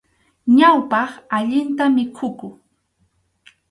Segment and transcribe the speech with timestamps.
[0.57, 2.55] Ñawpaq, allinta mikhukuq.